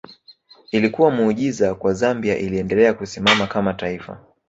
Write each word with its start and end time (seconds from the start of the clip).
Ilikuwa 0.71 1.11
muujiza 1.11 1.75
kwa 1.75 1.93
Zambia 1.93 2.37
iliendelea 2.37 2.93
kusimama 2.93 3.47
kama 3.47 3.73
taifa 3.73 4.19